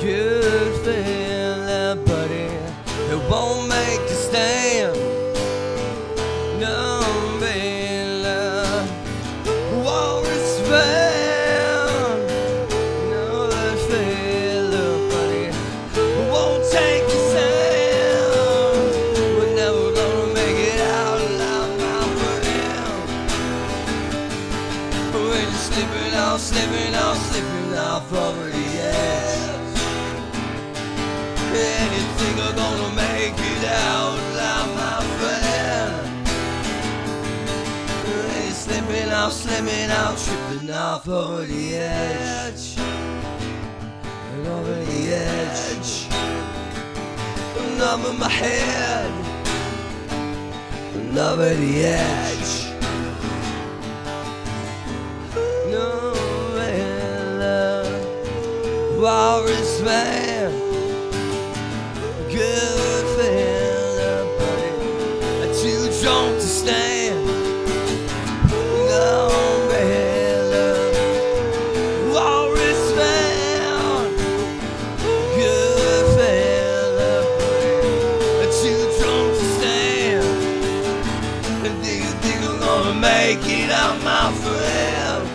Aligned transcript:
feel 0.00 1.96
buddy. 2.06 2.48
It 3.12 3.20
won't 3.30 3.68
make 3.68 4.00
a 4.00 4.14
stand. 4.14 4.96
No, 6.58 7.00
man, 7.38 8.22
won't 9.84 10.26
respect. 10.26 12.30
No, 13.12 13.48
that 13.52 13.76
feel 13.88 14.70
buddy. 15.10 15.46
Won't 16.30 16.62
take 16.72 17.04
a 17.04 17.06
stand. 17.30 18.92
We're 19.36 19.54
never 19.54 19.86
gonna 19.98 20.34
make 20.34 20.58
it 20.72 20.80
out 20.80 21.20
alive, 21.20 21.72
my 21.84 22.00
friend. 22.20 22.98
We're 25.14 25.44
just 25.50 25.66
slipping 25.72 26.14
off, 26.14 26.40
slipping 26.40 26.94
off, 26.94 26.99
off, 39.30 39.36
slipping 39.36 39.90
off, 39.90 40.26
tripping 40.26 40.70
off 40.70 41.08
over 41.08 41.44
the 41.44 41.76
edge. 41.76 42.76
And 44.32 44.46
over 44.46 44.74
the 44.84 45.12
edge. 45.12 46.06
And 47.58 47.80
over 47.80 48.12
my 48.14 48.28
head. 48.28 49.10
And 50.94 51.18
over 51.18 51.54
the 51.54 51.84
edge. 51.84 52.66
No 55.70 56.12
man, 56.56 57.40
walrus 59.00 59.80
man, 59.82 60.69
make 83.34 83.46
it 83.46 83.70
out, 83.70 83.96
my 84.02 84.32
friend? 84.42 85.28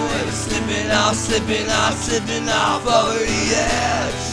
I'm 0.00 0.30
slipping 0.30 0.90
off, 0.90 1.14
slipping 1.14 1.68
off, 1.68 1.94
slipping 1.94 2.48
off 2.48 2.86
over 2.86 3.18
the 3.18 3.42
edge. 3.54 4.26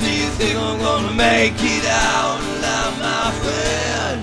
Do 0.00 0.08
you 0.20 0.28
think 0.38 0.56
I'm 0.56 0.78
gonna 0.78 1.14
make 1.14 1.58
it 1.58 1.84
out 1.88 2.38
alive, 2.52 2.96
my 3.08 3.30
friend? 3.42 4.22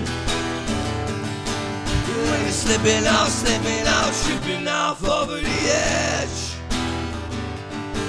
You're 2.42 2.58
slipping 2.64 3.06
off, 3.06 3.28
slipping 3.28 3.86
off, 3.96 4.12
tripping 4.24 4.68
off 4.68 5.04
over 5.04 5.36
the 5.36 5.60
edge. 5.98 6.40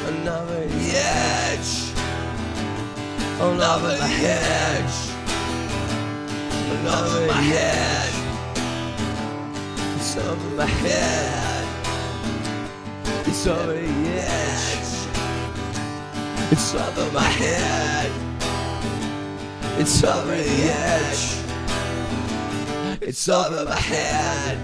And 0.08 0.30
over 3.60 3.96
the 3.98 4.14
edge. 4.16 5.11
Head. 7.42 8.10
It's 9.98 10.18
over 10.18 10.56
my 10.56 10.66
head. 10.66 11.68
It's 13.28 13.48
over 13.48 13.74
the 13.74 14.10
edge. 14.10 15.08
It's 16.52 16.76
over 16.76 17.12
my 17.12 17.24
head. 17.24 18.12
It's 19.80 20.04
over 20.04 20.36
the 20.36 20.70
edge. 20.70 21.38
It's 23.02 23.30
over 23.30 23.66
my 23.66 23.76
head. 23.76 24.58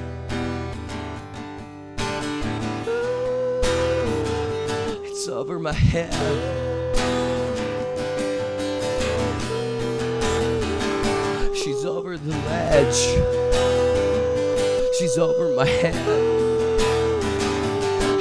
It's 5.06 5.28
over 5.28 5.60
my 5.60 5.72
head. 5.74 6.77
The 12.28 12.38
ledge. 12.50 13.18
She's 14.98 15.18
over 15.18 15.56
my 15.56 15.66
head. 15.66 15.96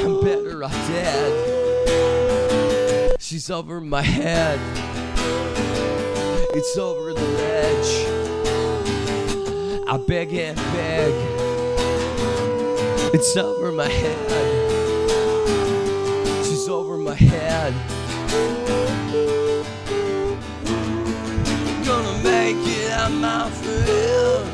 I'm 0.05 0.21
better 0.23 0.65
off 0.65 0.73
dead. 0.89 1.33
She's 3.21 3.51
over 3.51 3.81
my 3.81 4.03
head. 4.03 4.61
It's 6.55 6.79
over 6.79 7.13
the 7.13 7.21
ledge. 7.21 8.07
I 9.89 9.97
beg 9.99 10.33
and 10.35 10.57
beg. 10.57 11.15
It's 13.15 13.37
over 13.37 13.73
my 13.73 13.89
head. 13.89 14.17
She's 16.45 16.69
over 16.69 16.97
my 16.97 17.15
head. 17.15 17.75
Make 23.09 23.15
it 23.15 23.47
out, 23.47 23.51
my 23.51 23.51
friend. 23.51 24.47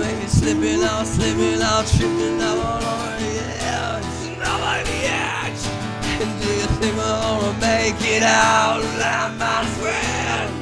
Maybe 0.00 0.26
slipping 0.26 0.82
out, 0.82 1.06
slipping 1.06 1.62
out, 1.62 1.86
tripping 1.86 2.40
out 2.40 2.58
all 2.58 2.82
over 2.82 3.16
the 3.20 3.34
edge, 3.62 4.38
all 4.46 4.62
over 4.62 4.84
the 4.84 5.00
edge. 5.06 5.62
And 6.20 6.32
do 6.40 6.48
you 6.48 6.68
think 6.78 6.94
we're 6.96 7.20
gonna 7.22 7.58
make 7.60 8.00
it 8.00 8.22
out 8.22 8.80
alive, 8.80 9.38
my 9.38 9.64
friend? 9.78 10.52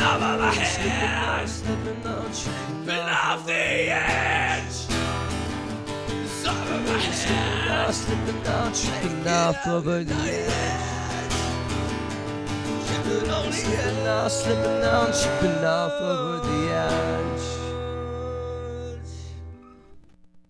Over 0.00 0.38
my 0.38 0.52
head, 0.52 1.48
slipping 1.48 2.06
out, 2.06 2.34
tripping 2.34 3.08
off 3.08 3.46
the 3.46 3.90
edge. 3.90 4.76
My 6.44 6.98
head, 6.98 7.94
slipping 7.94 8.46
out, 8.46 8.74
tripping 8.74 9.28
off 9.28 9.66
over 9.66 10.04
the 10.04 10.14
edge. 10.14 10.93
Slipping 13.04 13.28
out, 13.28 13.52
slipping 13.52 14.06
out, 14.06 14.30
slipping 14.30 14.82
out, 14.82 15.14
tripping 15.14 15.64
off 15.64 15.92
over 16.00 16.38
the 16.40 16.72
edge. 16.72 17.63